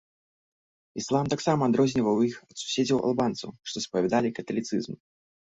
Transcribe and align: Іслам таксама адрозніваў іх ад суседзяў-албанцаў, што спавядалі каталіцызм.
Іслам 1.01 1.25
таксама 1.33 1.61
адрозніваў 1.71 2.17
іх 2.29 2.35
ад 2.49 2.57
суседзяў-албанцаў, 2.63 3.49
што 3.71 3.77
спавядалі 3.87 4.35
каталіцызм. 4.41 4.93